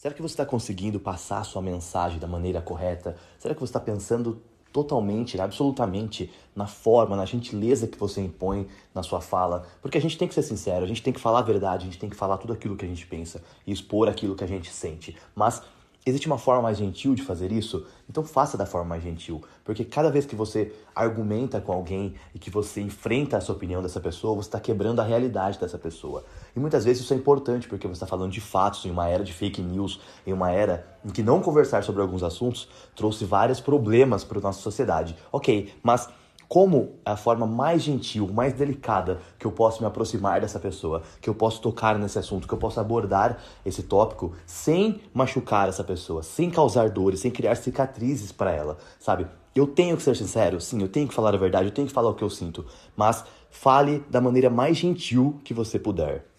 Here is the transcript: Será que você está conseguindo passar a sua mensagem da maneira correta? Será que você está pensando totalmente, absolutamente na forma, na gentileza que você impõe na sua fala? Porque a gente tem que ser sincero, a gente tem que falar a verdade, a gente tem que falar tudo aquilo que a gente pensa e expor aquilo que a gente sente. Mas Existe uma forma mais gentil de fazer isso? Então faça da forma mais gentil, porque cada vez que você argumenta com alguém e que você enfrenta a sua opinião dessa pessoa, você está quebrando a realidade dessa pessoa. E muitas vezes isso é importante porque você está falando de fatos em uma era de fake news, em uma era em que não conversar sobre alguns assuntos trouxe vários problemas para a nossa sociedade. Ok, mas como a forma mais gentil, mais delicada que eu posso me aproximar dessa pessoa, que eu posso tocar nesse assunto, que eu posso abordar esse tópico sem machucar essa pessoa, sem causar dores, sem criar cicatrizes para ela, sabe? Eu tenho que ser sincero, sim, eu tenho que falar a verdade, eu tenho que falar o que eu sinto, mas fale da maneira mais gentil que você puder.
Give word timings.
Será 0.00 0.14
que 0.14 0.22
você 0.22 0.32
está 0.32 0.46
conseguindo 0.46 0.98
passar 0.98 1.40
a 1.40 1.44
sua 1.44 1.60
mensagem 1.60 2.18
da 2.18 2.26
maneira 2.26 2.62
correta? 2.62 3.18
Será 3.38 3.52
que 3.52 3.60
você 3.60 3.68
está 3.68 3.78
pensando 3.78 4.40
totalmente, 4.72 5.38
absolutamente 5.38 6.32
na 6.56 6.66
forma, 6.66 7.14
na 7.14 7.26
gentileza 7.26 7.86
que 7.86 7.98
você 7.98 8.22
impõe 8.22 8.66
na 8.94 9.02
sua 9.02 9.20
fala? 9.20 9.66
Porque 9.82 9.98
a 9.98 10.00
gente 10.00 10.16
tem 10.16 10.26
que 10.26 10.32
ser 10.32 10.42
sincero, 10.42 10.86
a 10.86 10.88
gente 10.88 11.02
tem 11.02 11.12
que 11.12 11.20
falar 11.20 11.40
a 11.40 11.42
verdade, 11.42 11.82
a 11.82 11.84
gente 11.84 11.98
tem 11.98 12.08
que 12.08 12.16
falar 12.16 12.38
tudo 12.38 12.54
aquilo 12.54 12.78
que 12.78 12.86
a 12.86 12.88
gente 12.88 13.06
pensa 13.06 13.42
e 13.66 13.72
expor 13.72 14.08
aquilo 14.08 14.34
que 14.34 14.42
a 14.42 14.46
gente 14.46 14.70
sente. 14.70 15.14
Mas 15.34 15.62
Existe 16.04 16.26
uma 16.26 16.38
forma 16.38 16.62
mais 16.62 16.78
gentil 16.78 17.14
de 17.14 17.22
fazer 17.22 17.52
isso? 17.52 17.86
Então 18.08 18.24
faça 18.24 18.56
da 18.56 18.64
forma 18.64 18.88
mais 18.88 19.02
gentil, 19.02 19.42
porque 19.62 19.84
cada 19.84 20.10
vez 20.10 20.24
que 20.24 20.34
você 20.34 20.72
argumenta 20.94 21.60
com 21.60 21.72
alguém 21.72 22.14
e 22.34 22.38
que 22.38 22.48
você 22.48 22.80
enfrenta 22.80 23.36
a 23.36 23.40
sua 23.40 23.54
opinião 23.54 23.82
dessa 23.82 24.00
pessoa, 24.00 24.34
você 24.34 24.48
está 24.48 24.58
quebrando 24.58 25.00
a 25.00 25.04
realidade 25.04 25.58
dessa 25.58 25.76
pessoa. 25.76 26.24
E 26.56 26.58
muitas 26.58 26.86
vezes 26.86 27.02
isso 27.02 27.12
é 27.12 27.16
importante 27.16 27.68
porque 27.68 27.86
você 27.86 27.92
está 27.92 28.06
falando 28.06 28.32
de 28.32 28.40
fatos 28.40 28.84
em 28.86 28.90
uma 28.90 29.08
era 29.08 29.22
de 29.22 29.32
fake 29.34 29.60
news, 29.60 30.00
em 30.26 30.32
uma 30.32 30.50
era 30.50 30.88
em 31.04 31.10
que 31.10 31.22
não 31.22 31.42
conversar 31.42 31.84
sobre 31.84 32.00
alguns 32.00 32.22
assuntos 32.22 32.66
trouxe 32.96 33.26
vários 33.26 33.60
problemas 33.60 34.24
para 34.24 34.38
a 34.38 34.42
nossa 34.42 34.60
sociedade. 34.62 35.14
Ok, 35.30 35.72
mas 35.82 36.08
como 36.50 36.96
a 37.04 37.14
forma 37.14 37.46
mais 37.46 37.80
gentil, 37.80 38.26
mais 38.26 38.52
delicada 38.52 39.20
que 39.38 39.46
eu 39.46 39.52
posso 39.52 39.80
me 39.80 39.86
aproximar 39.86 40.40
dessa 40.40 40.58
pessoa, 40.58 41.00
que 41.20 41.30
eu 41.30 41.34
posso 41.34 41.62
tocar 41.62 41.96
nesse 41.96 42.18
assunto, 42.18 42.48
que 42.48 42.52
eu 42.52 42.58
posso 42.58 42.80
abordar 42.80 43.38
esse 43.64 43.84
tópico 43.84 44.32
sem 44.44 45.00
machucar 45.14 45.68
essa 45.68 45.84
pessoa, 45.84 46.24
sem 46.24 46.50
causar 46.50 46.90
dores, 46.90 47.20
sem 47.20 47.30
criar 47.30 47.54
cicatrizes 47.54 48.32
para 48.32 48.50
ela, 48.50 48.78
sabe? 48.98 49.28
Eu 49.54 49.64
tenho 49.64 49.96
que 49.96 50.02
ser 50.02 50.16
sincero, 50.16 50.60
sim, 50.60 50.82
eu 50.82 50.88
tenho 50.88 51.06
que 51.06 51.14
falar 51.14 51.32
a 51.36 51.38
verdade, 51.38 51.66
eu 51.68 51.72
tenho 51.72 51.86
que 51.86 51.94
falar 51.94 52.10
o 52.10 52.14
que 52.14 52.24
eu 52.24 52.30
sinto, 52.30 52.66
mas 52.96 53.24
fale 53.48 54.04
da 54.10 54.20
maneira 54.20 54.50
mais 54.50 54.76
gentil 54.76 55.40
que 55.44 55.54
você 55.54 55.78
puder. 55.78 56.29